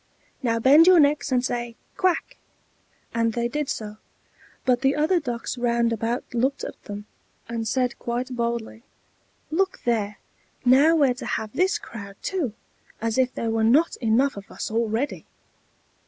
Now 0.41 0.57
bend 0.57 0.87
your 0.87 0.99
necks 0.99 1.31
and 1.31 1.45
say 1.45 1.75
'Quack!'" 1.95 2.37
And 3.13 3.33
they 3.33 3.47
did 3.47 3.69
so; 3.69 3.97
but 4.65 4.81
the 4.81 4.95
other 4.95 5.19
ducks 5.19 5.59
round 5.59 5.93
about 5.93 6.23
looked 6.33 6.63
at 6.63 6.81
them, 6.85 7.05
and 7.47 7.67
said 7.67 7.99
quite 7.99 8.29
boldly, 8.35 8.81
"Look 9.51 9.81
there! 9.85 10.17
now 10.65 10.95
we're 10.95 11.13
to 11.13 11.27
have 11.27 11.53
this 11.53 11.77
crowd 11.77 12.15
too! 12.23 12.53
as 12.99 13.19
if 13.19 13.35
there 13.35 13.51
were 13.51 13.63
not 13.63 13.95
enough 13.97 14.37
of 14.37 14.49
us 14.49 14.71
already! 14.71 15.27